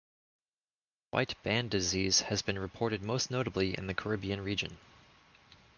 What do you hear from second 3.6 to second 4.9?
in the Caribbean region.